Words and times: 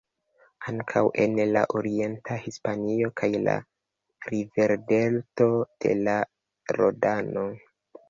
Ankaŭ 0.69 1.03
en 1.25 1.35
la 1.55 1.61
orienta 1.81 2.39
Hispanio 2.47 3.11
kaj 3.23 3.31
la 3.49 3.57
riverdelto 4.33 5.51
de 5.87 5.97
la 6.05 6.21
Rodano. 6.83 7.51